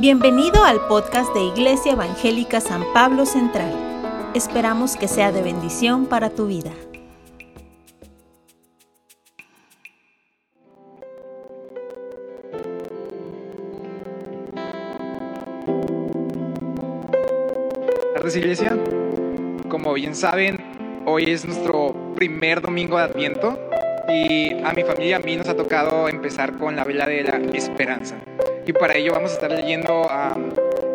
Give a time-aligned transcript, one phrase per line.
[0.00, 3.70] Bienvenido al podcast de Iglesia Evangélica San Pablo Central.
[4.32, 6.72] Esperamos que sea de bendición para tu vida.
[18.14, 18.78] tardes Iglesia.
[19.68, 20.56] Como bien saben,
[21.04, 23.58] hoy es nuestro primer domingo de Adviento
[24.08, 27.36] y a mi familia a mí nos ha tocado empezar con la vela de la
[27.52, 28.16] esperanza.
[28.70, 30.38] Y para ello vamos a estar leyendo a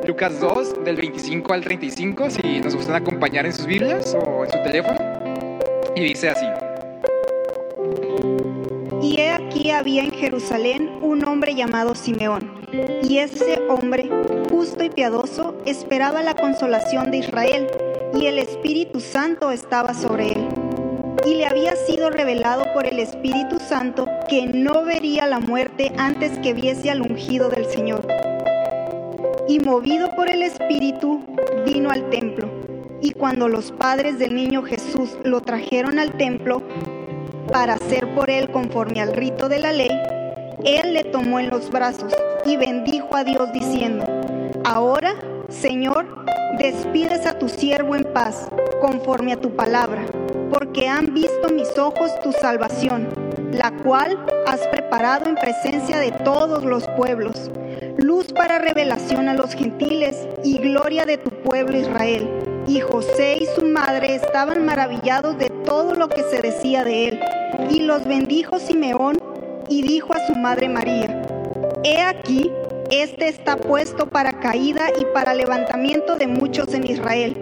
[0.08, 4.50] Lucas 2 del 25 al 35, si nos gustan acompañar en sus Biblias o en
[4.50, 4.98] su teléfono.
[5.94, 6.46] Y dice así.
[9.02, 12.50] Y he aquí había en Jerusalén un hombre llamado Simeón,
[13.04, 14.10] y ese hombre,
[14.50, 17.68] justo y piadoso, esperaba la consolación de Israel,
[18.18, 20.48] y el Espíritu Santo estaba sobre él.
[21.26, 26.38] Y le había sido revelado por el Espíritu Santo que no vería la muerte antes
[26.40, 28.08] que viese al ungido del Señor.
[29.48, 31.23] Y movido por el Espíritu,
[31.66, 32.48] vino al templo.
[33.02, 36.62] Y cuando los padres del niño Jesús lo trajeron al templo,
[37.52, 39.92] para hacer por él conforme al rito de la ley,
[40.64, 42.14] él le tomó en los brazos
[42.45, 44.06] y bendijo a Dios diciendo,
[44.64, 45.16] Ahora,
[45.50, 46.26] Señor,
[46.58, 48.48] despides a tu siervo en paz,
[48.82, 50.06] conforme a tu palabra,
[50.52, 53.10] porque han visto mis ojos tu salvación,
[53.52, 57.50] la cual has preparado en presencia de todos los pueblos,
[57.98, 62.30] luz para revelación a los gentiles y gloria de tu pueblo Israel.
[62.68, 67.20] Y José y su madre estaban maravillados de todo lo que se decía de él.
[67.70, 69.18] Y los bendijo Simeón
[69.70, 71.22] y dijo a su madre María,
[71.84, 72.52] He aquí,
[72.90, 77.38] este está puesto para caída y para levantamiento de muchos en Israel,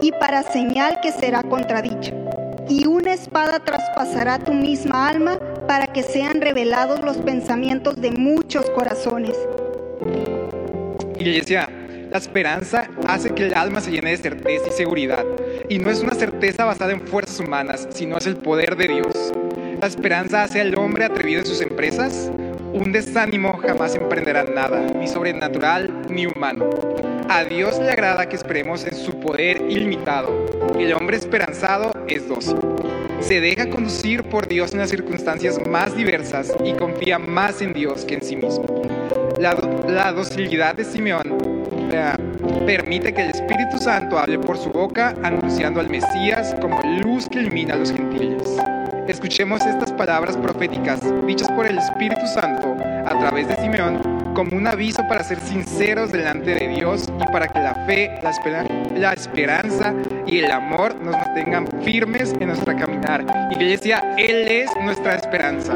[0.00, 2.23] y para señal que será contradicho.
[2.68, 8.68] Y una espada traspasará tu misma alma para que sean revelados los pensamientos de muchos
[8.70, 9.36] corazones.
[11.18, 11.68] Iglesia,
[12.10, 15.24] la esperanza hace que el alma se llene de certeza y seguridad.
[15.68, 19.32] Y no es una certeza basada en fuerzas humanas, sino es el poder de Dios.
[19.80, 22.30] La esperanza hace al hombre atrevido en sus empresas.
[22.72, 26.70] Un desánimo jamás emprenderá nada, ni sobrenatural ni humano.
[27.28, 30.46] A Dios le agrada que esperemos en su poder ilimitado.
[30.78, 32.56] El hombre esperanzado es dócil.
[33.20, 38.04] Se deja conducir por Dios en las circunstancias más diversas y confía más en Dios
[38.04, 38.82] que en sí mismo.
[39.38, 41.38] La, docilidad de Simeón
[41.90, 42.12] eh,
[42.66, 47.40] permite que el Espíritu Santo hable por su boca, anunciando al Mesías como luz que
[47.40, 48.56] ilumina a los gentiles.
[49.08, 54.66] Escuchemos estas palabras proféticas dichas por el Espíritu Santo a través de Simeón como un
[54.66, 59.12] aviso para ser sinceros delante de Dios y para que la fe, la, espera- la
[59.12, 59.94] esperanza
[60.26, 63.24] y el amor nos mantengan firmes en nuestra caminar.
[63.52, 65.74] Iglesia, Él es nuestra esperanza.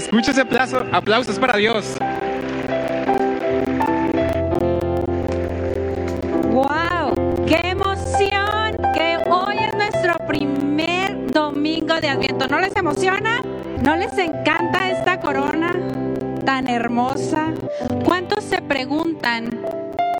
[0.00, 0.84] Se ese aplauso.
[0.90, 1.96] Aplausos para Dios.
[6.50, 7.44] ¡Wow!
[7.46, 8.76] ¡Qué emoción!
[8.92, 12.48] Que hoy es nuestro primer domingo de Adviento.
[12.48, 13.40] ¿No les emociona?
[13.82, 15.72] ¿No les encanta esta corona
[16.44, 17.52] tan hermosa?
[18.04, 19.48] ¿Cuántos se preguntan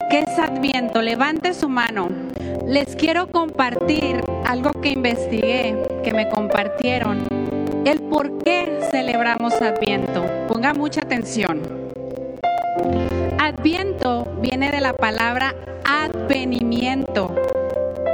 [0.09, 1.01] qué es Adviento?
[1.01, 2.07] Levante su mano.
[2.65, 7.27] Les quiero compartir algo que investigué, que me compartieron.
[7.85, 10.25] El por qué celebramos Adviento.
[10.47, 11.61] Ponga mucha atención.
[13.39, 17.33] Adviento viene de la palabra advenimiento,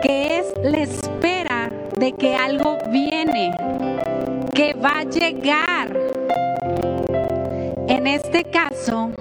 [0.03, 3.55] que es la espera de que algo viene,
[4.53, 5.97] que va a llegar.
[7.87, 9.11] En este caso,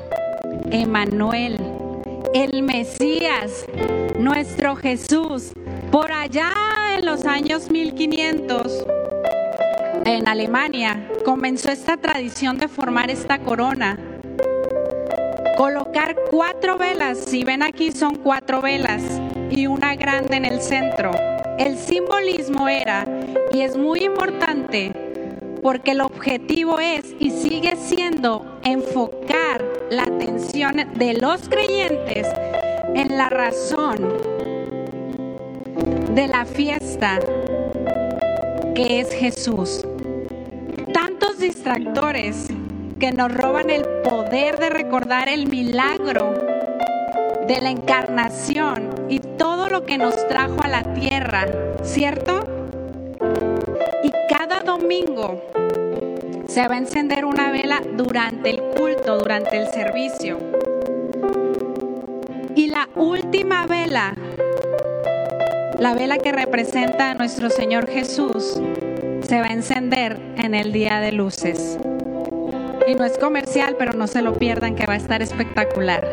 [0.70, 1.58] Emanuel,
[2.34, 3.66] el Mesías,
[4.18, 5.52] nuestro Jesús,
[5.90, 6.52] por allá
[6.96, 8.84] en los años 1500,
[10.04, 13.98] en Alemania, comenzó esta tradición de formar esta corona
[15.60, 19.02] colocar cuatro velas, si ven aquí son cuatro velas
[19.50, 21.10] y una grande en el centro.
[21.58, 23.06] El simbolismo era,
[23.52, 24.90] y es muy importante,
[25.62, 32.26] porque el objetivo es y sigue siendo enfocar la atención de los creyentes
[32.94, 33.98] en la razón
[36.14, 37.18] de la fiesta
[38.74, 39.84] que es Jesús.
[41.70, 42.48] Distractores
[42.98, 46.34] que nos roban el poder de recordar el milagro
[47.46, 51.46] de la encarnación y todo lo que nos trajo a la tierra,
[51.84, 52.44] ¿cierto?
[54.02, 55.44] Y cada domingo
[56.48, 60.40] se va a encender una vela durante el culto, durante el servicio.
[62.56, 64.14] Y la última vela,
[65.78, 68.60] la vela que representa a nuestro Señor Jesús,
[69.30, 71.78] se va a encender en el día de luces.
[72.88, 76.04] Y no es comercial, pero no se lo pierdan que va a estar espectacular.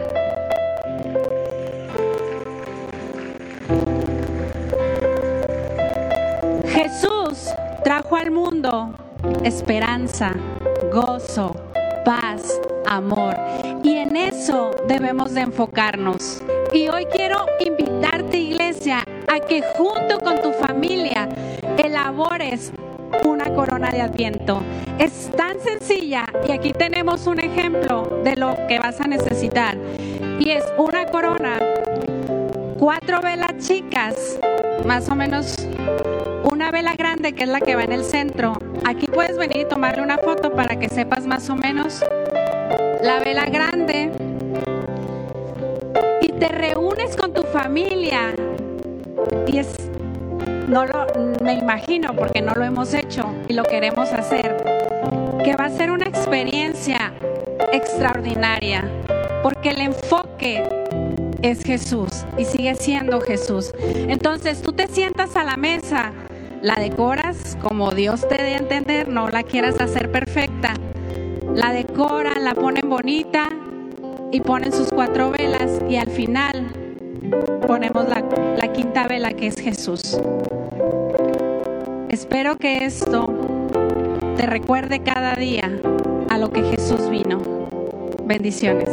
[6.68, 7.50] Jesús
[7.84, 8.94] trajo al mundo
[9.44, 10.36] esperanza,
[10.94, 11.56] gozo,
[12.06, 13.36] paz, amor.
[13.84, 16.44] Y en eso debemos de enfocarnos.
[16.72, 21.28] Y hoy quiero invitarte, iglesia, a que junto con tu familia
[21.80, 22.72] elabores
[23.57, 24.62] corona de adviento.
[25.00, 29.75] Es tan sencilla y aquí tenemos un ejemplo de lo que vas a necesitar.
[30.39, 31.57] Y es una corona,
[32.77, 34.39] cuatro velas chicas,
[34.86, 35.56] más o menos
[36.51, 38.59] una vela grande que es la que va en el centro.
[38.86, 42.06] Aquí puedes venir y tomarle una foto para que sepas más o menos
[43.01, 44.12] la vela grande.
[46.21, 48.36] Y te reúnes con tu familia.
[49.48, 49.77] Y es,
[50.68, 51.08] no lo,
[51.42, 54.64] me imagino porque no lo hemos hecho y lo queremos hacer,
[55.44, 57.14] que va a ser una experiencia
[57.72, 58.84] extraordinaria.
[59.44, 60.64] Porque el enfoque
[61.42, 63.74] es Jesús y sigue siendo Jesús.
[63.80, 66.12] Entonces tú te sientas a la mesa
[66.62, 70.74] la decoras como Dios te dé a entender, no la quieras hacer perfecta.
[71.54, 73.48] La decoran, la ponen bonita
[74.31, 76.68] y ponen sus cuatro velas y al final
[77.68, 78.24] ponemos la,
[78.58, 80.19] la quinta vela que es Jesús.
[82.19, 83.28] Espero que esto
[84.38, 85.80] te recuerde cada día
[86.31, 87.40] a lo que Jesús vino.
[88.25, 88.90] Bendiciones.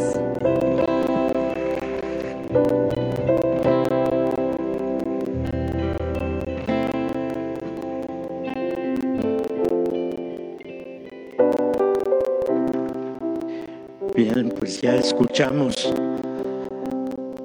[14.14, 15.94] Bien, pues ya escuchamos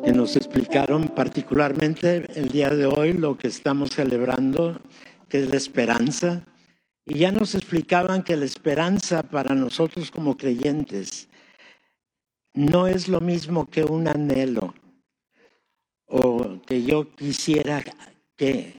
[0.03, 4.77] que nos explicaron particularmente el día de hoy lo que estamos celebrando,
[5.29, 6.43] que es la esperanza.
[7.05, 11.29] Y ya nos explicaban que la esperanza para nosotros como creyentes
[12.53, 14.73] no es lo mismo que un anhelo
[16.05, 17.83] o que yo quisiera
[18.35, 18.77] que.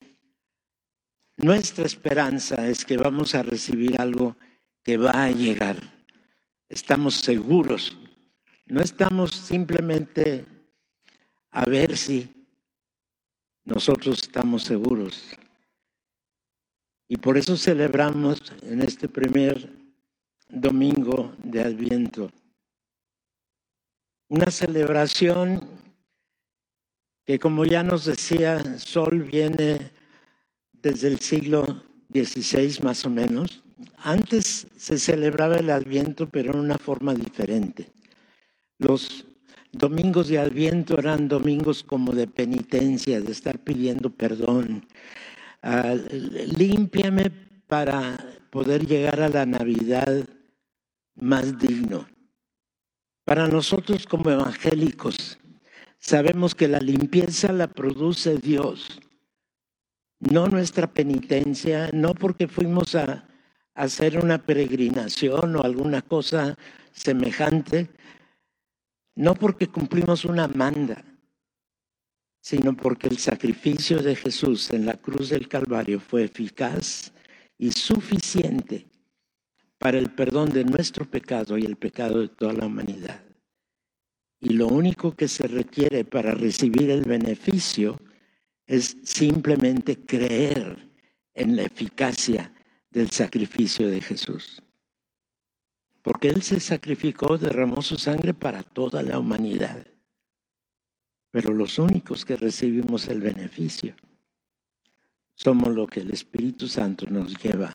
[1.37, 4.35] Nuestra esperanza es que vamos a recibir algo
[4.83, 5.77] que va a llegar
[6.71, 7.97] estamos seguros.
[8.65, 10.45] No estamos simplemente
[11.51, 12.29] a ver si
[13.65, 15.37] nosotros estamos seguros.
[17.11, 19.69] Y por eso celebramos en este primer
[20.47, 22.31] domingo de Adviento
[24.29, 25.61] una celebración
[27.25, 29.91] que como ya nos decía Sol viene
[30.71, 33.61] desde el siglo XVI más o menos,
[33.97, 37.91] antes se celebraba el Adviento, pero en una forma diferente.
[38.77, 39.25] Los
[39.73, 44.85] domingos de Adviento eran domingos como de penitencia, de estar pidiendo perdón.
[45.63, 45.95] Uh,
[46.57, 47.29] límpiame
[47.67, 48.17] para
[48.49, 50.27] poder llegar a la Navidad
[51.15, 52.07] más digno.
[53.25, 55.37] Para nosotros como evangélicos,
[55.99, 58.99] sabemos que la limpieza la produce Dios,
[60.19, 63.27] no nuestra penitencia, no porque fuimos a
[63.75, 66.57] hacer una peregrinación o alguna cosa
[66.91, 67.89] semejante,
[69.15, 71.05] no porque cumplimos una manda,
[72.41, 77.13] sino porque el sacrificio de Jesús en la cruz del Calvario fue eficaz
[77.57, 78.87] y suficiente
[79.77, 83.23] para el perdón de nuestro pecado y el pecado de toda la humanidad.
[84.39, 87.99] Y lo único que se requiere para recibir el beneficio
[88.65, 90.89] es simplemente creer
[91.35, 92.53] en la eficacia
[92.89, 94.63] del sacrificio de Jesús.
[96.01, 99.90] Porque Él se sacrificó, derramó su sangre para toda la humanidad.
[101.31, 103.95] Pero los únicos que recibimos el beneficio
[105.33, 107.73] somos lo que el Espíritu Santo nos lleva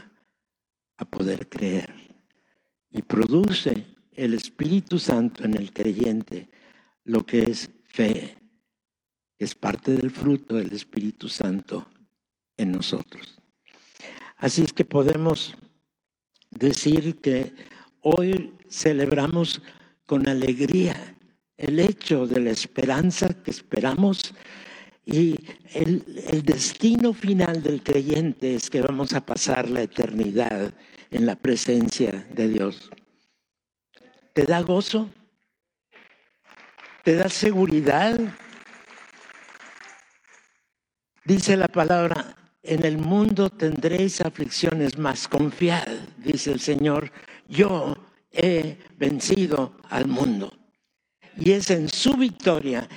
[0.99, 1.93] a poder creer.
[2.91, 6.49] Y produce el Espíritu Santo en el creyente
[7.05, 8.37] lo que es fe,
[9.39, 11.87] es parte del fruto del Espíritu Santo
[12.57, 13.41] en nosotros.
[14.37, 15.55] Así es que podemos
[16.51, 17.55] decir que
[18.01, 19.63] hoy celebramos
[20.07, 21.16] con alegría
[21.57, 24.35] el hecho de la esperanza que esperamos
[25.05, 25.37] y
[25.73, 26.05] el,
[26.45, 30.75] destino final del creyente es que vamos a pasar la eternidad
[31.11, 32.91] en la presencia de Dios.
[34.33, 35.09] ¿Te da gozo?
[37.05, 38.19] ¿Te da seguridad?
[41.25, 45.87] Dice la palabra, en el mundo tendréis aflicciones, más confiad,
[46.19, 47.13] dice el Señor,
[47.49, 47.97] yo
[48.33, 50.66] he vencido al mundo.
[51.37, 52.89] Y es en su victoria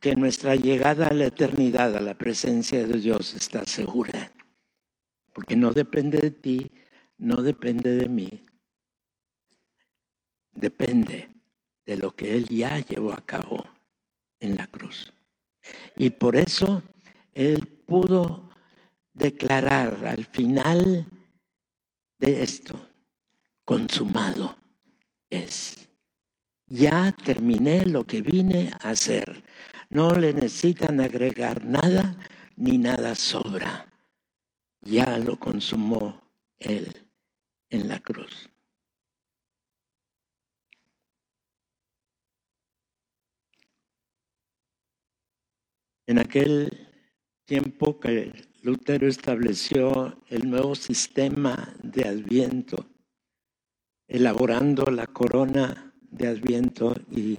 [0.00, 4.32] que nuestra llegada a la eternidad, a la presencia de Dios, está segura.
[5.32, 6.70] Porque no depende de ti,
[7.18, 8.44] no depende de mí.
[10.52, 11.28] Depende
[11.84, 13.64] de lo que Él ya llevó a cabo
[14.40, 15.12] en la cruz.
[15.96, 16.82] Y por eso
[17.34, 18.48] Él pudo
[19.12, 21.06] declarar al final
[22.18, 22.88] de esto,
[23.64, 24.56] consumado
[25.30, 25.87] es.
[26.70, 29.42] Ya terminé lo que vine a hacer.
[29.88, 32.14] No le necesitan agregar nada
[32.56, 33.86] ni nada sobra.
[34.82, 36.20] Ya lo consumó
[36.58, 36.92] Él
[37.70, 38.50] en la cruz.
[46.06, 46.86] En aquel
[47.44, 48.32] tiempo que
[48.62, 52.86] Lutero estableció el nuevo sistema de Adviento,
[54.06, 57.38] elaborando la corona de Adviento y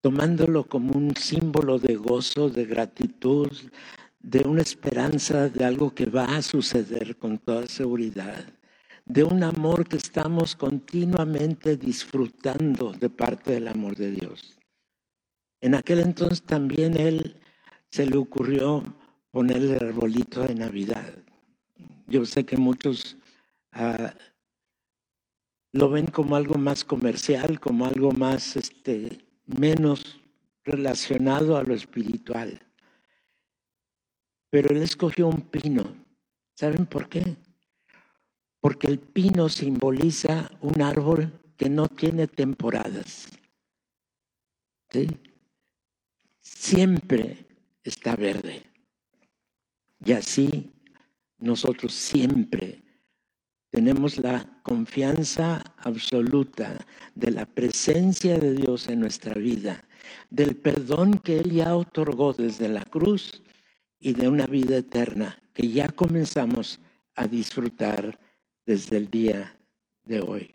[0.00, 3.50] tomándolo como un símbolo de gozo, de gratitud,
[4.20, 8.44] de una esperanza de algo que va a suceder con toda seguridad,
[9.04, 14.58] de un amor que estamos continuamente disfrutando de parte del amor de Dios.
[15.60, 17.36] En aquel entonces también él
[17.90, 18.82] se le ocurrió
[19.30, 21.14] poner el arbolito de Navidad.
[22.06, 23.16] Yo sé que muchos
[23.72, 24.14] ah,
[25.78, 30.20] lo ven como algo más comercial, como algo más, este, menos
[30.64, 32.60] relacionado a lo espiritual.
[34.50, 35.84] Pero él escogió un pino.
[36.54, 37.36] ¿Saben por qué?
[38.58, 43.28] Porque el pino simboliza un árbol que no tiene temporadas.
[46.40, 47.46] Siempre
[47.84, 48.64] está verde.
[50.04, 50.72] Y así
[51.38, 52.82] nosotros siempre
[53.70, 59.84] tenemos la confianza absoluta de la presencia de Dios en nuestra vida,
[60.30, 63.42] del perdón que Él ya otorgó desde la cruz
[63.98, 66.80] y de una vida eterna que ya comenzamos
[67.14, 68.18] a disfrutar
[68.64, 69.58] desde el día
[70.04, 70.54] de hoy.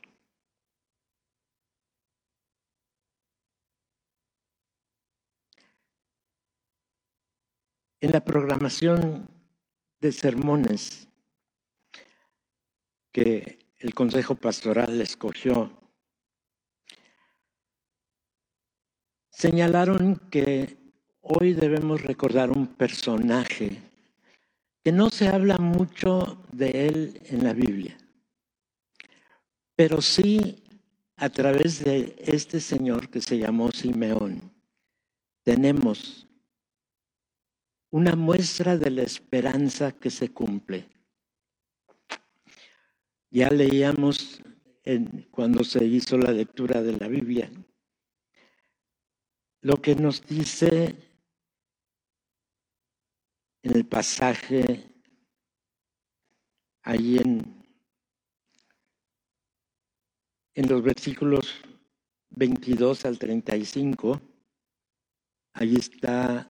[8.00, 9.29] En la programación
[10.01, 11.08] de sermones
[13.13, 15.72] que el Consejo Pastoral escogió,
[19.29, 20.77] señalaron que
[21.22, 23.79] hoy debemos recordar un personaje
[24.84, 27.98] que no se habla mucho de él en la Biblia,
[29.75, 30.63] pero sí
[31.15, 34.41] a través de este señor que se llamó Simeón,
[35.43, 36.27] tenemos
[37.91, 40.93] una muestra de la esperanza que se cumple.
[43.34, 44.40] Ya leíamos
[45.32, 47.50] cuando se hizo la lectura de la Biblia
[49.62, 50.96] lo que nos dice
[53.63, 54.88] en el pasaje
[56.84, 57.66] ahí en,
[60.54, 61.56] en los versículos
[62.32, 64.22] 22 al 35,
[65.54, 66.50] ahí está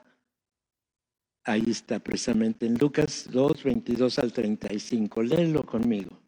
[1.46, 5.24] Ahí está precisamente en Lucas 2, 22 al 35.
[5.24, 6.23] Léelo conmigo.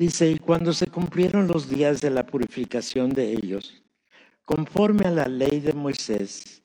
[0.00, 3.82] Dice, y cuando se cumplieron los días de la purificación de ellos,
[4.46, 6.62] conforme a la ley de Moisés,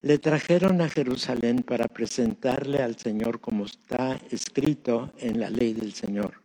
[0.00, 5.92] le trajeron a Jerusalén para presentarle al Señor como está escrito en la ley del
[5.92, 6.40] Señor.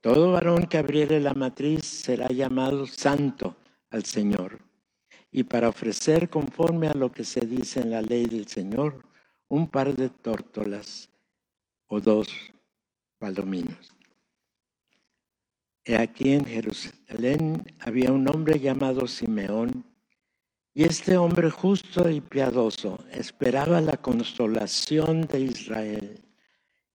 [0.00, 3.54] Todo varón que abriere la matriz será llamado santo
[3.90, 4.60] al Señor.
[5.30, 9.04] Y para ofrecer conforme a lo que se dice en la ley del Señor,
[9.46, 11.10] un par de tórtolas
[11.86, 12.30] o dos
[13.18, 13.99] palominos.
[15.94, 19.84] Aquí en Jerusalén había un hombre llamado Simeón,
[20.72, 26.20] y este hombre justo y piadoso esperaba la consolación de Israel,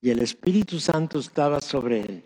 [0.00, 2.24] y el Espíritu Santo estaba sobre él.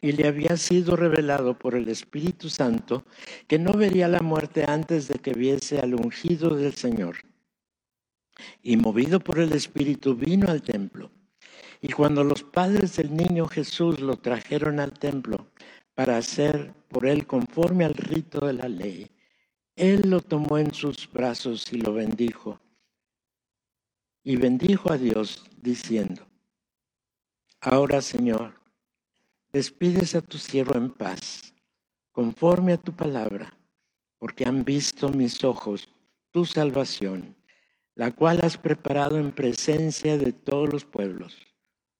[0.00, 3.04] Y le había sido revelado por el Espíritu Santo
[3.46, 7.16] que no vería la muerte antes de que viese al ungido del Señor.
[8.62, 11.10] Y movido por el Espíritu vino al templo.
[11.80, 15.46] Y cuando los padres del niño Jesús lo trajeron al templo
[15.94, 19.10] para hacer por él conforme al rito de la ley,
[19.76, 22.60] él lo tomó en sus brazos y lo bendijo.
[24.22, 26.26] Y bendijo a Dios diciendo,
[27.60, 28.60] Ahora Señor,
[29.52, 31.54] despides a tu siervo en paz,
[32.12, 33.56] conforme a tu palabra,
[34.18, 35.88] porque han visto mis ojos
[36.30, 37.36] tu salvación
[37.94, 41.36] la cual has preparado en presencia de todos los pueblos,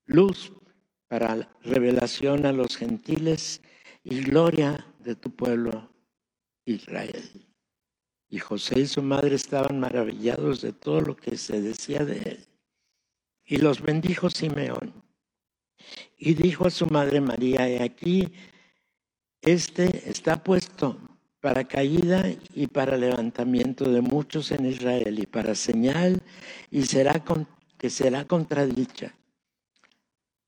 [0.07, 0.53] luz
[1.09, 3.63] para revelación a los gentiles
[4.05, 5.91] y gloria de tu pueblo
[6.67, 7.25] Israel.
[8.29, 12.47] Y José y su madre estaban maravillados de todo lo que se decía de él.
[13.45, 14.93] Y los bendijo Simeón.
[16.19, 18.33] Y dijo a su madre María, he aquí,
[19.41, 20.99] este está puesto
[21.41, 26.23] para caída y para levantamiento de muchos en Israel y para señal
[26.71, 27.23] y será
[27.79, 29.15] que será contradicha.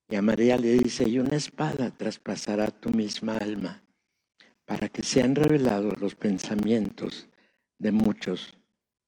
[0.09, 3.83] Y a María le dice, y una espada traspasará tu misma alma
[4.65, 7.29] para que sean revelados los pensamientos
[7.79, 8.55] de muchos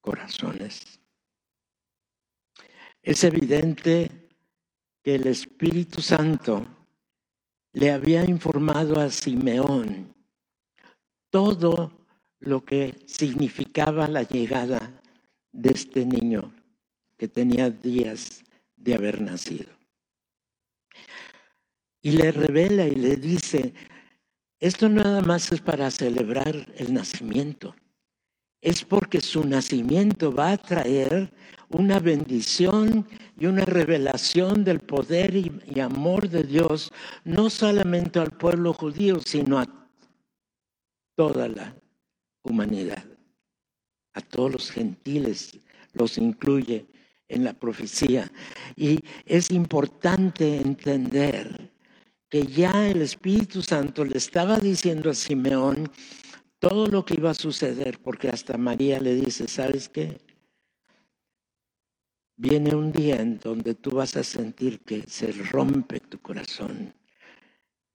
[0.01, 1.01] corazones.
[3.03, 4.11] Es evidente
[5.03, 6.67] que el Espíritu Santo
[7.73, 10.15] le había informado a Simeón
[11.31, 11.93] todo
[12.41, 15.01] lo que significaba la llegada
[15.53, 16.53] de este niño
[17.17, 18.45] que tenía días
[18.77, 19.78] de haber nacido.
[22.01, 23.75] Y le revela y le dice,
[24.61, 27.75] esto nada más es para celebrar el nacimiento.
[28.61, 31.33] Es porque su nacimiento va a traer
[31.69, 33.07] una bendición
[33.39, 36.91] y una revelación del poder y, amor de Dios,
[37.25, 39.67] no solamente al pueblo judío, sino a
[41.15, 41.77] toda la
[42.43, 43.05] humanidad,
[44.15, 45.61] a todos los gentiles,
[45.93, 46.87] los incluye
[47.29, 48.31] en la profecía.
[48.75, 51.71] Y es importante entender
[52.29, 55.91] que ya el Espíritu Santo le estaba diciendo a Simeón
[56.59, 60.21] todo lo que iba a suceder, porque hasta María le dice, ¿sabes qué?
[62.37, 66.95] Viene un día en donde tú vas a sentir que se rompe tu corazón,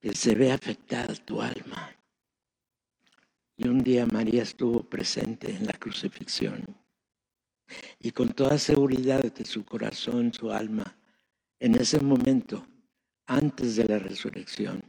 [0.02, 1.96] que se ve afectada tu alma.
[3.56, 6.66] Y un día María estuvo presente en la crucifixión.
[8.00, 10.98] Y con toda seguridad que su corazón, su alma,
[11.60, 12.66] en ese momento,
[13.26, 14.84] antes de la resurrección,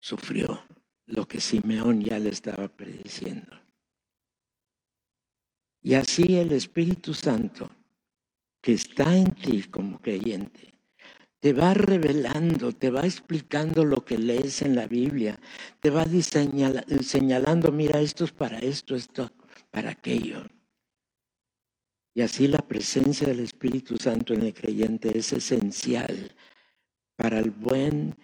[0.00, 0.62] sufrió
[1.06, 3.58] lo que Simeón ya le estaba prediciendo.
[5.82, 7.70] Y así el Espíritu Santo,
[8.60, 10.74] que está en ti como creyente,
[11.40, 15.40] te va revelando, te va explicando lo que lees en la Biblia,
[15.80, 19.30] te va señalando, mira, esto es para esto, esto
[19.70, 20.44] para aquello.
[22.12, 26.34] Y así la presencia del Espíritu Santo en el creyente es esencial
[27.20, 28.16] para el buen,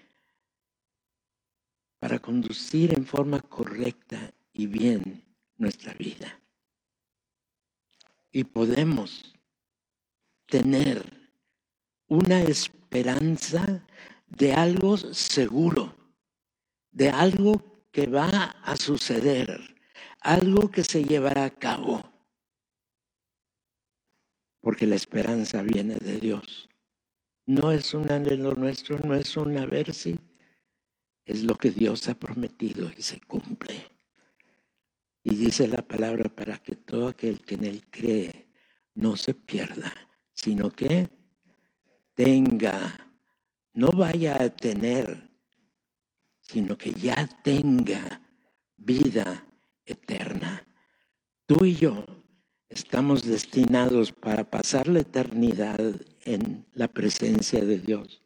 [1.98, 5.22] para conducir en forma correcta y bien
[5.59, 6.40] nuestra vida.
[8.32, 9.35] Y podemos
[10.46, 11.04] tener
[12.09, 13.87] una esperanza
[14.28, 15.94] de algo seguro,
[16.90, 19.76] de algo que va a suceder,
[20.20, 22.02] algo que se llevará a cabo.
[24.62, 26.70] Porque la esperanza viene de Dios.
[27.46, 30.18] No es un anhelo nuestro, no es una versi,
[31.24, 33.74] es lo que Dios ha prometido y se cumple.
[35.22, 38.48] Y dice la palabra para que todo aquel que en él cree
[38.94, 39.92] no se pierda,
[40.32, 41.09] sino que
[42.14, 43.12] tenga,
[43.74, 45.30] no vaya a tener,
[46.40, 48.20] sino que ya tenga
[48.76, 49.46] vida
[49.85, 50.66] eterna.
[51.46, 52.04] Tú y yo
[52.77, 55.81] estamos destinados para pasar la eternidad
[56.25, 58.21] en la presencia de Dios.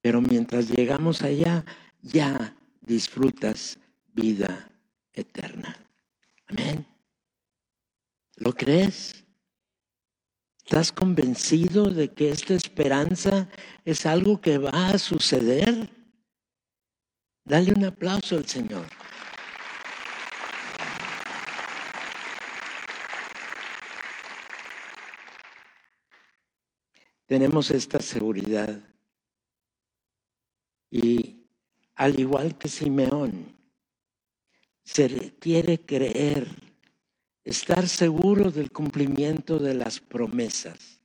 [0.00, 1.64] Pero mientras llegamos allá,
[2.02, 3.78] ya disfrutas
[4.12, 4.68] vida
[5.12, 5.76] eterna.
[6.48, 6.84] Amén.
[8.34, 9.24] ¿Lo crees?
[10.64, 13.48] ¿Estás convencido de que esta esperanza
[13.84, 15.88] es algo que va a suceder?
[17.44, 18.86] Dale un aplauso al Señor.
[27.28, 28.82] Tenemos esta seguridad
[30.90, 31.44] y
[31.94, 33.54] al igual que Simeón,
[34.82, 36.48] se quiere creer
[37.44, 41.02] estar seguro del cumplimiento de las promesas.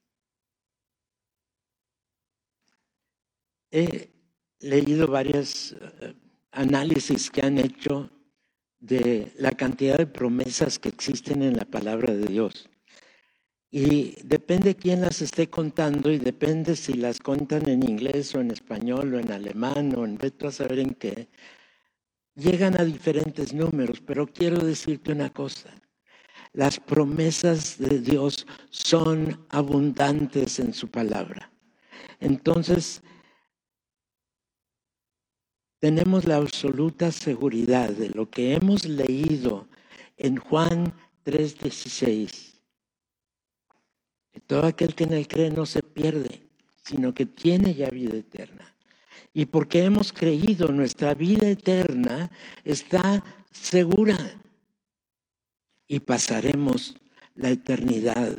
[3.69, 4.09] He
[4.59, 6.13] leído varios eh,
[6.51, 8.09] análisis que han hecho
[8.79, 12.69] de la cantidad de promesas que existen en la palabra de Dios.
[13.75, 18.51] Y depende quién las esté contando y depende si las cuentan en inglés o en
[18.51, 21.27] español o en alemán o en veto a saber en qué,
[22.35, 23.99] llegan a diferentes números.
[24.05, 25.71] Pero quiero decirte una cosa,
[26.51, 31.51] las promesas de Dios son abundantes en su palabra.
[32.19, 33.01] Entonces,
[35.79, 39.67] tenemos la absoluta seguridad de lo que hemos leído
[40.17, 40.93] en Juan
[41.25, 42.52] 3:16.
[44.41, 46.41] Todo aquel que en él cree no se pierde,
[46.83, 48.75] sino que tiene ya vida eterna.
[49.33, 52.29] Y porque hemos creído, nuestra vida eterna
[52.63, 54.17] está segura.
[55.87, 56.95] Y pasaremos
[57.35, 58.37] la eternidad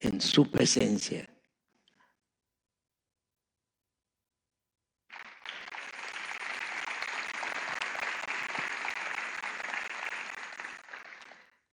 [0.00, 1.28] en su presencia.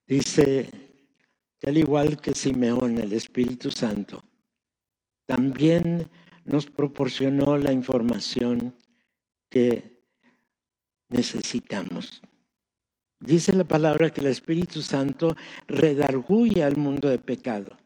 [0.05, 0.82] Dice
[1.63, 4.21] que al igual que Simeón, el Espíritu Santo,
[5.25, 6.09] también
[6.43, 8.75] nos proporcionó la información
[9.49, 10.03] que
[11.07, 12.21] necesitamos.
[13.21, 17.77] Dice la palabra que el Espíritu Santo redarguye al mundo de pecado.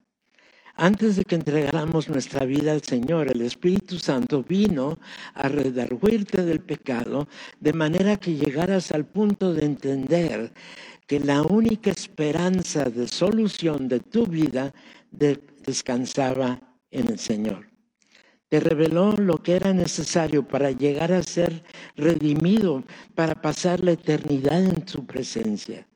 [0.80, 5.00] Antes de que entregáramos nuestra vida al Señor, el Espíritu Santo vino
[5.34, 7.28] a redarguirte del pecado
[7.60, 10.54] de manera que llegaras al punto de entender
[11.08, 14.72] que la única esperanza de solución de tu vida
[15.10, 16.62] descansaba
[16.92, 17.72] en el Señor.
[18.48, 21.64] Te reveló lo que era necesario para llegar a ser
[21.96, 22.84] redimido,
[23.16, 25.88] para pasar la eternidad en su presencia.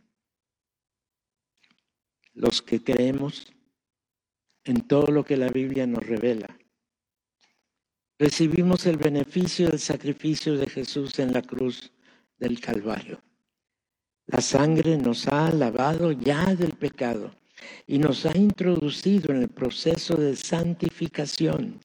[2.33, 3.53] Los que creemos
[4.63, 6.57] en todo lo que la Biblia nos revela,
[8.19, 11.91] recibimos el beneficio del sacrificio de Jesús en la cruz
[12.37, 13.21] del Calvario.
[14.27, 17.31] La sangre nos ha lavado ya del pecado
[17.87, 21.79] y nos ha introducido en el proceso de santificación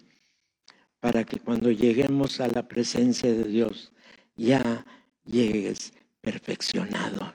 [1.01, 3.93] para que cuando lleguemos a la presencia de Dios
[4.37, 4.85] ya
[5.25, 7.33] llegues perfeccionado.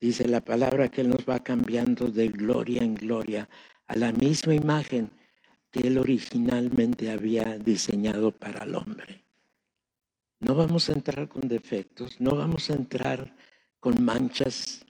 [0.00, 3.48] Dice la palabra que Él nos va cambiando de gloria en gloria
[3.88, 5.10] a la misma imagen
[5.70, 9.24] que Él originalmente había diseñado para el hombre.
[10.40, 13.34] No vamos a entrar con defectos, no vamos a entrar
[13.80, 14.84] con manchas,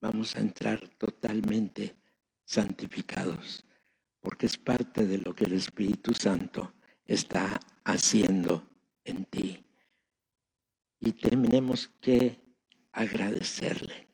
[0.00, 1.96] vamos a entrar totalmente
[2.44, 3.64] santificados,
[4.20, 6.74] porque es parte de lo que el Espíritu Santo
[7.06, 8.68] está haciendo
[9.04, 9.64] en ti.
[11.00, 12.40] Y tenemos que
[12.92, 14.08] agradecerle.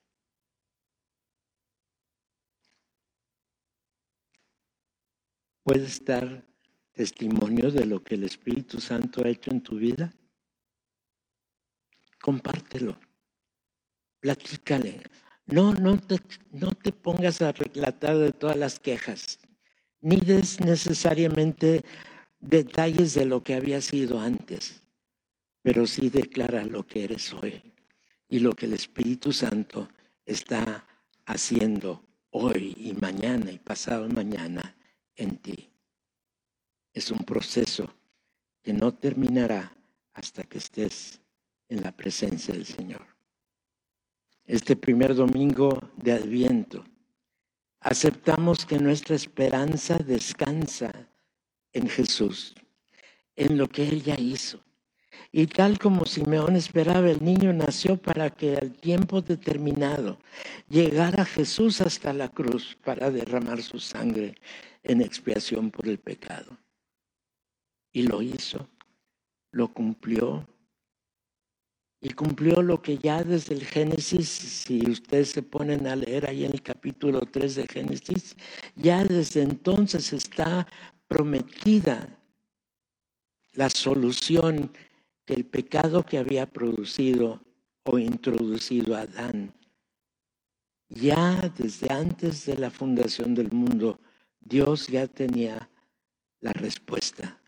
[5.62, 6.44] ¿Puedes dar
[6.92, 10.12] testimonio de lo que el Espíritu Santo ha hecho en tu vida?
[12.20, 12.98] Compártelo
[14.20, 15.00] platícale.
[15.46, 16.20] No, no te,
[16.52, 19.40] no te pongas a relatar de todas las quejas,
[20.00, 21.82] ni des necesariamente
[22.38, 24.82] detalles de lo que había sido antes,
[25.62, 27.62] pero sí declara lo que eres hoy
[28.28, 29.88] y lo que el Espíritu Santo
[30.24, 30.86] está
[31.26, 34.76] haciendo hoy y mañana y pasado mañana
[35.16, 35.70] en ti.
[36.92, 37.92] Es un proceso
[38.62, 39.76] que no terminará
[40.12, 41.20] hasta que estés
[41.68, 43.10] en la presencia del Señor
[44.50, 46.84] este primer domingo de Adviento,
[47.80, 51.08] aceptamos que nuestra esperanza descansa
[51.72, 52.56] en Jesús,
[53.36, 54.60] en lo que Él ya hizo.
[55.30, 60.18] Y tal como Simeón esperaba, el niño nació para que al tiempo determinado
[60.68, 64.34] llegara Jesús hasta la cruz para derramar su sangre
[64.82, 66.56] en expiación por el pecado.
[67.92, 68.68] Y lo hizo,
[69.52, 70.46] lo cumplió
[72.02, 76.46] y cumplió lo que ya desde el Génesis, si ustedes se ponen a leer ahí
[76.46, 78.36] en el capítulo 3 de Génesis,
[78.74, 80.66] ya desde entonces está
[81.08, 82.08] prometida
[83.52, 84.72] la solución
[85.26, 87.42] que el pecado que había producido
[87.84, 89.52] o introducido Adán.
[90.88, 94.00] Ya desde antes de la fundación del mundo,
[94.40, 95.70] Dios ya tenía
[96.40, 97.40] la respuesta.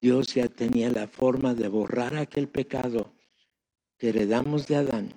[0.00, 3.14] Dios ya tenía la forma de borrar aquel pecado
[4.08, 5.14] heredamos de Adán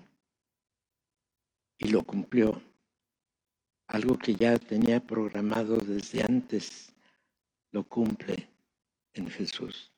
[1.77, 2.61] y lo cumplió.
[3.87, 6.93] Algo que ya tenía programado desde antes,
[7.71, 8.49] lo cumple
[9.13, 9.93] en Jesús.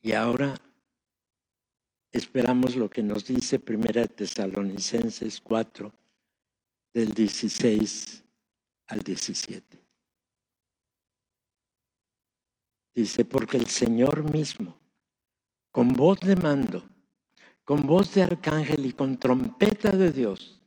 [0.00, 0.54] Y ahora
[2.10, 5.92] esperamos lo que nos dice Primera Tesalonicenses 4,
[6.92, 8.24] del 16
[8.90, 9.78] al 17.
[12.94, 14.80] Dice, porque el Señor mismo
[15.70, 16.82] con voz de mando,
[17.64, 20.60] con voz de arcángel y con trompeta de Dios,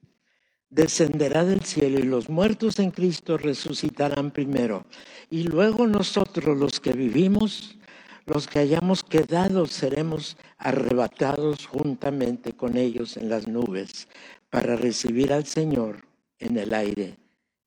[0.70, 4.86] descenderá del cielo y los muertos en Cristo resucitarán primero.
[5.30, 7.78] Y luego nosotros los que vivimos,
[8.26, 14.08] los que hayamos quedado, seremos arrebatados juntamente con ellos en las nubes
[14.50, 16.06] para recibir al Señor
[16.40, 17.23] en el aire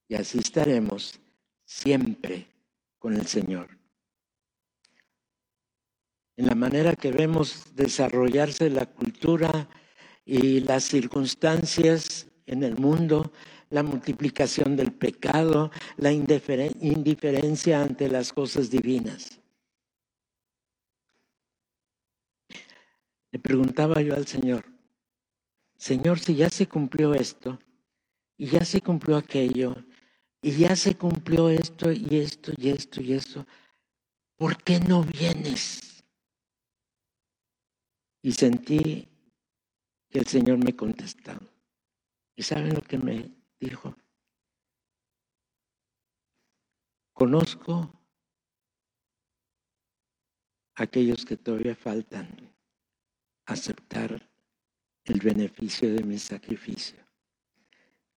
[0.09, 1.21] y así estaremos
[1.65, 2.47] siempre
[2.99, 3.77] con el Señor.
[6.37, 9.69] En la manera que vemos desarrollarse la cultura
[10.25, 13.33] y las circunstancias en el mundo,
[13.71, 19.41] la multiplicación del pecado, la indiferencia ante las cosas divinas.
[23.33, 24.65] Le preguntaba yo al Señor,
[25.77, 27.59] Señor, si ya se cumplió esto
[28.37, 29.75] y ya se cumplió aquello
[30.47, 33.45] y ya se cumplió esto y esto y esto y esto,
[34.37, 36.05] ¿por qué no vienes?
[38.23, 39.09] Y sentí
[40.09, 41.33] que el Señor me contestó.
[42.37, 43.29] ¿Y saben lo que me
[43.59, 43.97] dijo?
[47.13, 47.93] Conozco
[50.77, 52.55] aquellos que todavía faltan
[53.47, 54.31] aceptar
[55.03, 57.05] el beneficio de mi sacrificio.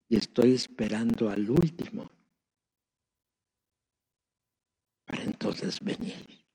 [0.07, 2.18] Y estoy esperando al último
[5.09, 6.45] para entonces venir.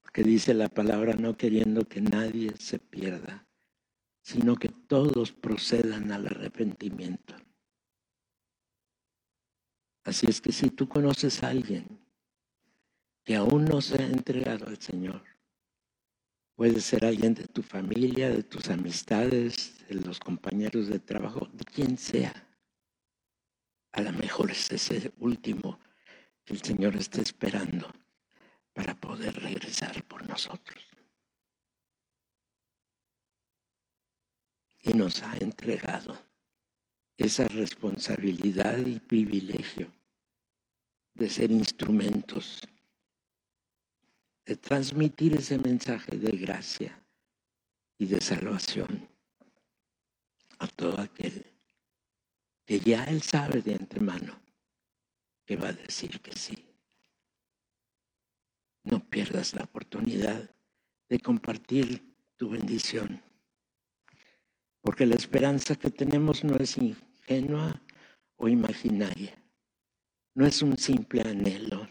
[0.00, 3.46] Porque dice la palabra no queriendo que nadie se pierda,
[4.22, 7.34] sino que todos procedan al arrepentimiento.
[10.04, 12.00] Así es que si tú conoces a alguien
[13.24, 15.22] que aún no se ha entregado al Señor,
[16.54, 21.64] puede ser alguien de tu familia, de tus amistades, de los compañeros de trabajo, de
[21.66, 22.47] quien sea.
[23.92, 25.80] A lo mejor es ese último
[26.44, 27.92] que el Señor está esperando
[28.72, 30.84] para poder regresar por nosotros.
[34.82, 36.16] Y nos ha entregado
[37.16, 39.90] esa responsabilidad y privilegio
[41.14, 42.60] de ser instrumentos,
[44.46, 46.96] de transmitir ese mensaje de gracia
[47.98, 49.08] y de salvación
[50.60, 51.44] a todo aquel
[52.68, 54.38] que ya Él sabe de antemano
[55.46, 56.66] que va a decir que sí.
[58.84, 60.54] No pierdas la oportunidad
[61.08, 63.22] de compartir tu bendición,
[64.82, 67.80] porque la esperanza que tenemos no es ingenua
[68.36, 69.42] o imaginaria,
[70.34, 71.88] no es un simple anhelo,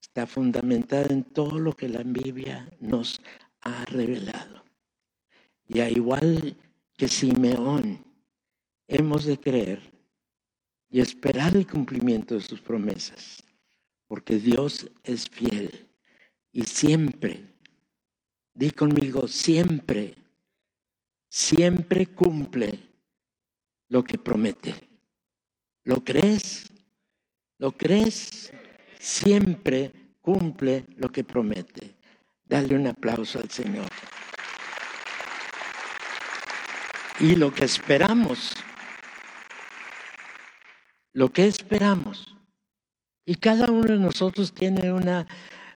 [0.00, 3.20] está fundamentada en todo lo que la Biblia nos
[3.62, 4.64] ha revelado.
[5.66, 6.56] Y a igual
[6.96, 8.09] que Simeón,
[8.90, 9.80] hemos de creer
[10.90, 13.42] y esperar el cumplimiento de sus promesas,
[14.08, 15.88] porque Dios es fiel
[16.52, 17.44] y siempre,
[18.52, 20.16] di conmigo, siempre,
[21.28, 22.80] siempre cumple
[23.88, 24.74] lo que promete.
[25.84, 26.68] ¿Lo crees?
[27.58, 28.52] ¿Lo crees?
[28.98, 31.94] Siempre cumple lo que promete.
[32.44, 33.88] Dale un aplauso al Señor.
[37.20, 38.56] Y lo que esperamos
[41.12, 42.36] lo que esperamos.
[43.24, 45.26] Y cada uno de nosotros tiene una,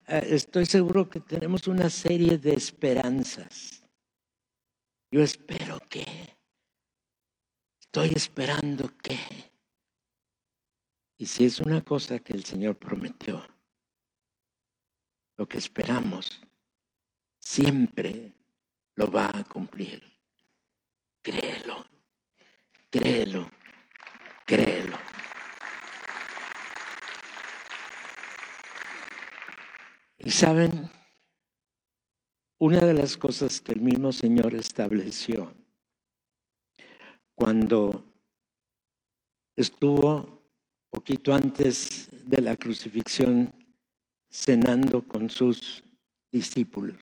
[0.06, 3.82] eh, estoy seguro que tenemos una serie de esperanzas.
[5.10, 6.04] Yo espero que,
[7.80, 9.18] estoy esperando que.
[11.16, 13.46] Y si es una cosa que el Señor prometió,
[15.36, 16.42] lo que esperamos
[17.38, 18.32] siempre
[18.96, 20.02] lo va a cumplir.
[21.22, 21.86] Créelo,
[22.90, 23.48] créelo,
[24.44, 24.83] créelo.
[30.24, 30.90] Y saben,
[32.58, 35.54] una de las cosas que el mismo Señor estableció
[37.34, 38.02] cuando
[39.54, 40.42] estuvo
[40.88, 43.52] poquito antes de la crucifixión
[44.30, 45.84] cenando con sus
[46.32, 46.96] discípulos.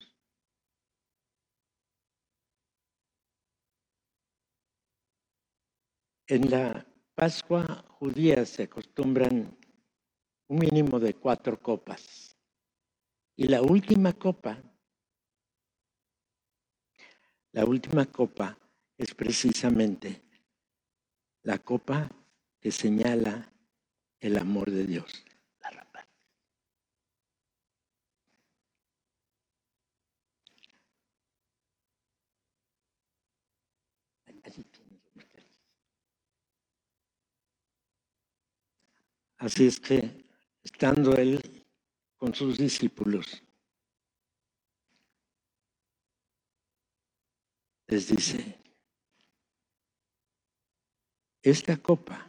[6.26, 9.56] En la Pascua judía se acostumbran
[10.48, 12.31] un mínimo de cuatro copas.
[13.36, 14.62] Y la última copa,
[17.52, 18.58] la última copa
[18.96, 20.22] es precisamente
[21.42, 22.08] la copa
[22.60, 23.52] que señala
[24.20, 25.24] el amor de Dios.
[39.42, 40.24] Así es que,
[40.62, 41.40] estando él
[42.22, 43.42] con sus discípulos.
[47.88, 48.60] Les dice,
[51.42, 52.28] esta copa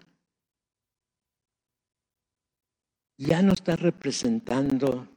[3.18, 5.08] ya no está representando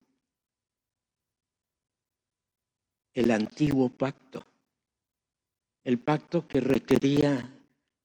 [3.15, 4.45] el antiguo pacto,
[5.85, 7.51] el pacto que requería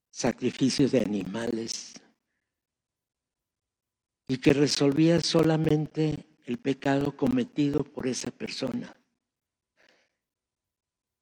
[0.09, 1.95] sacrificios de animales
[4.29, 8.95] y que resolvía solamente el pecado cometido por esa persona.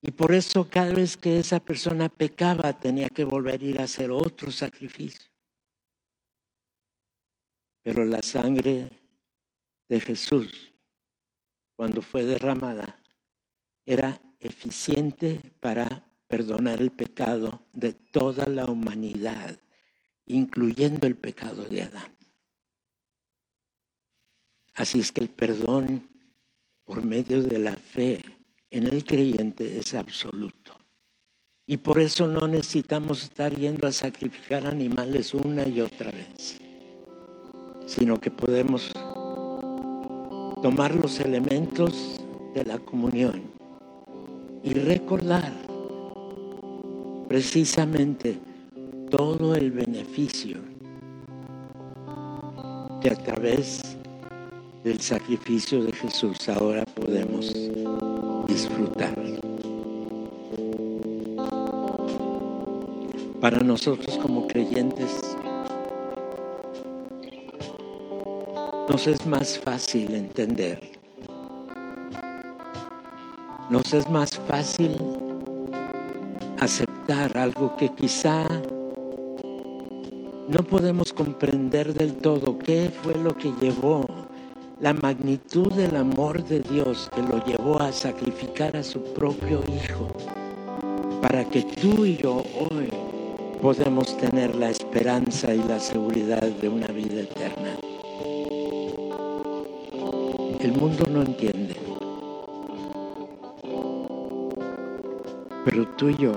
[0.02, 3.84] Y por eso cada vez que esa persona pecaba tenía que volver a ir a
[3.84, 5.30] hacer otro sacrificio.
[7.84, 8.90] Pero la sangre
[9.90, 10.70] de Jesús
[11.80, 13.02] cuando fue derramada,
[13.86, 19.58] era eficiente para perdonar el pecado de toda la humanidad,
[20.26, 22.19] incluyendo el pecado de Adán.
[24.80, 26.08] Así es que el perdón
[26.86, 28.24] por medio de la fe
[28.72, 30.72] en el creyente es absoluto.
[31.68, 36.62] Y por eso no necesitamos estar yendo a sacrificar animales una y otra vez,
[37.88, 38.90] sino que podemos
[40.62, 42.22] tomar los elementos
[42.56, 43.52] de la comunión
[44.64, 45.52] y recordar
[47.28, 48.40] precisamente
[49.12, 50.62] todo el beneficio
[53.02, 53.99] que a través
[54.84, 57.54] del sacrificio de Jesús ahora podemos
[58.48, 59.16] disfrutar.
[63.42, 65.22] Para nosotros como creyentes
[68.90, 70.82] nos es más fácil entender,
[73.70, 74.96] nos es más fácil
[76.60, 78.46] aceptar algo que quizá
[80.48, 84.06] no podemos comprender del todo qué fue lo que llevó
[84.82, 90.08] la magnitud del amor de Dios que lo llevó a sacrificar a su propio Hijo
[91.22, 92.90] para que tú y yo hoy
[93.62, 97.76] podemos tener la esperanza y la seguridad de una vida eterna.
[100.62, 101.76] El mundo no entiende.
[105.66, 106.34] Pero tú y yo,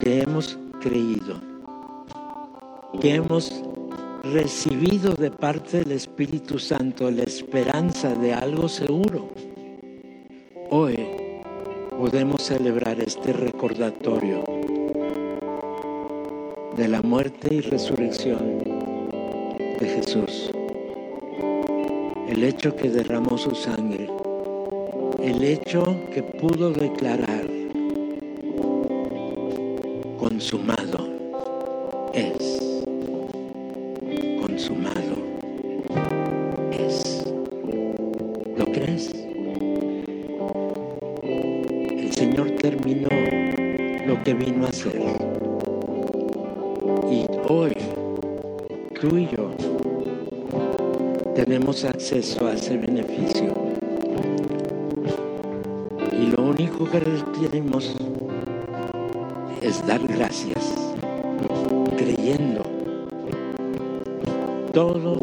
[0.00, 1.40] que hemos creído,
[3.00, 3.67] que hemos
[4.32, 9.30] recibido de parte del Espíritu Santo la esperanza de algo seguro,
[10.70, 10.96] hoy
[11.90, 14.44] podemos celebrar este recordatorio
[16.76, 18.58] de la muerte y resurrección
[19.80, 20.50] de Jesús.
[22.28, 24.10] El hecho que derramó su sangre,
[25.22, 27.48] el hecho que pudo declarar
[30.18, 30.97] consumado
[42.08, 43.10] El Señor terminó
[44.06, 44.98] lo que vino a hacer.
[47.10, 47.72] Y hoy,
[48.98, 49.50] tú y yo,
[51.34, 53.52] tenemos acceso a ese beneficio.
[56.18, 57.94] Y lo único que requerimos
[59.60, 60.74] es dar gracias,
[61.98, 62.62] creyendo
[64.72, 65.18] todo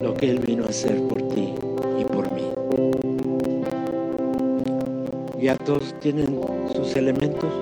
[0.00, 1.54] lo que Él vino a hacer por ti
[5.44, 6.40] Ya todos tienen
[6.74, 7.52] sus elementos.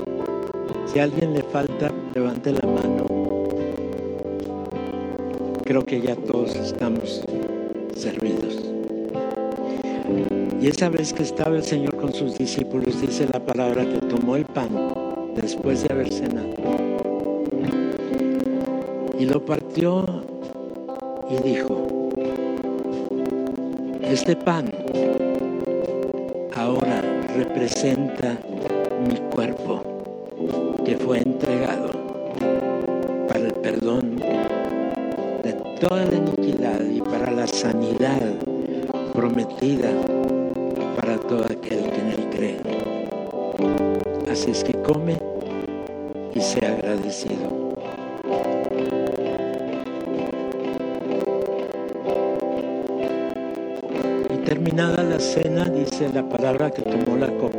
[0.86, 3.06] Si a alguien le falta, levante la mano.
[5.64, 7.24] Creo que ya todos estamos
[7.96, 8.62] servidos.
[10.60, 14.36] Y esa vez que estaba el Señor con sus discípulos, dice la palabra que tomó
[14.36, 14.70] el pan
[15.34, 16.54] después de haber cenado
[19.18, 20.06] y lo partió
[21.28, 21.88] y dijo,
[24.02, 24.70] este pan
[27.54, 28.38] representa
[29.06, 29.82] mi cuerpo
[30.86, 31.90] que fue entregado
[33.28, 38.22] para el perdón de toda la iniquidad y para la sanidad
[39.12, 39.90] prometida
[40.96, 42.60] para todo aquel que en él cree.
[44.30, 45.18] Así es que come
[46.34, 47.74] y sea agradecido.
[54.30, 56.82] Y terminada la cena, dice la palabra que
[57.26, 57.58] copa.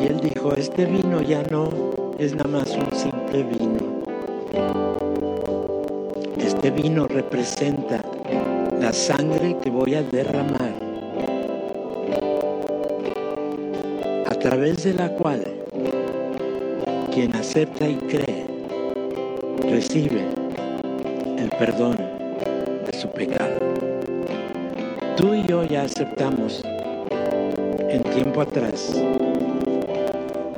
[0.00, 1.70] Y él dijo, este vino ya no
[2.18, 4.00] es nada más un simple vino.
[6.38, 8.02] Este vino representa
[8.80, 10.74] la sangre que voy a derramar,
[14.26, 15.44] a través de la cual
[17.12, 18.46] quien acepta y cree
[19.70, 20.24] recibe
[21.38, 23.59] el perdón de su pecado.
[25.20, 26.62] Tú y yo ya aceptamos
[27.90, 28.98] en tiempo atrás,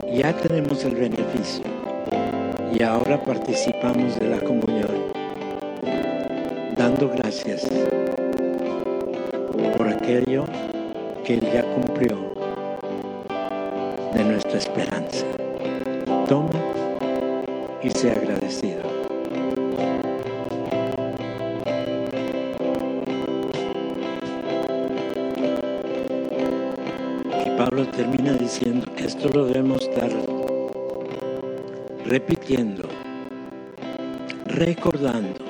[0.09, 1.65] ya tenemos el beneficio
[2.73, 5.11] y ahora participamos de la comunión,
[6.77, 7.67] dando gracias
[9.77, 10.45] por aquello
[11.25, 12.17] que Él ya cumplió
[14.15, 15.27] de nuestra esperanza.
[16.29, 16.51] Toma
[17.83, 18.82] y sea agradecido.
[27.93, 30.11] Termina diciendo que esto lo debemos estar
[32.07, 32.89] repitiendo,
[34.47, 35.45] recordando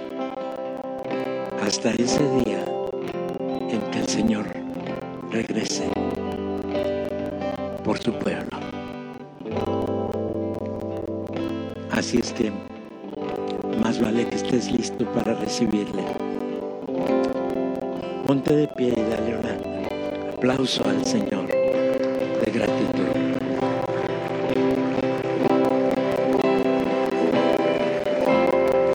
[1.63, 2.65] hasta ese día
[3.71, 4.47] en que el Señor
[5.31, 5.89] regrese
[7.85, 8.59] por su pueblo.
[11.93, 12.53] Así es que
[13.81, 16.03] más vale que estés listo para recibirle.
[18.27, 21.32] Ponte de pie y dale un aplauso al Señor
[22.53, 23.07] gratitud.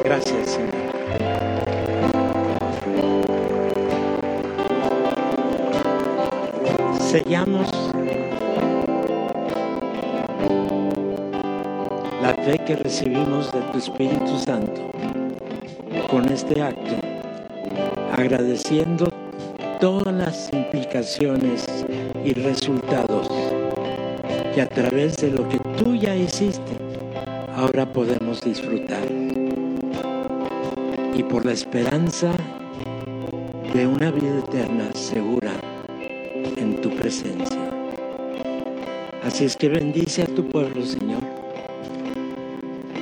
[0.03, 0.77] Gracias, Señor.
[6.99, 7.67] Sellamos
[12.21, 14.91] la fe que recibimos de tu Espíritu Santo
[16.09, 16.95] con este acto,
[18.15, 19.07] agradeciendo
[19.79, 21.65] todas las implicaciones
[22.23, 23.46] y resultados
[24.57, 26.73] que a través de lo que tú ya hiciste,
[27.55, 29.07] ahora podemos disfrutar.
[31.15, 32.31] Y por la esperanza
[33.71, 35.51] de una vida eterna segura
[36.55, 37.69] en tu presencia.
[39.23, 41.21] Así es que bendice a tu pueblo, Señor.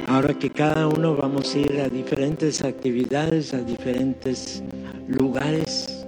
[0.08, 4.62] Ahora que cada uno vamos a ir a diferentes actividades, a diferentes
[5.08, 6.06] lugares,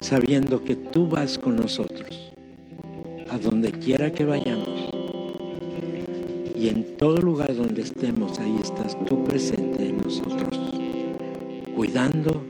[0.00, 2.19] sabiendo que tú vas con nosotros,
[3.30, 4.90] a donde quiera que vayamos.
[6.56, 10.58] Y en todo lugar donde estemos, ahí estás tú presente en nosotros,
[11.74, 12.42] cuidando,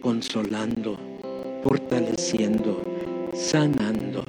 [0.00, 0.96] consolando,
[1.62, 2.82] fortaleciendo,
[3.32, 4.24] sanando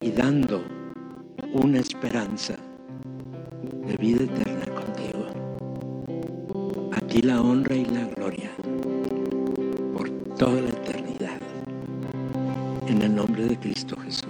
[0.00, 0.62] y dando
[1.54, 2.56] una esperanza
[3.86, 5.26] de vida eterna contigo.
[6.92, 8.50] A ti la honra y la gloria
[9.96, 11.40] por toda la eternidad.
[12.86, 14.23] En el nombre de Cristo Jesús.